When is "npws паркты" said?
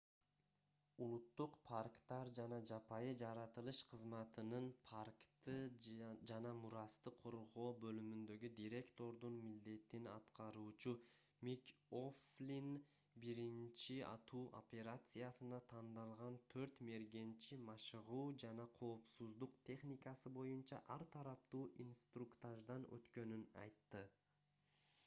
4.69-5.57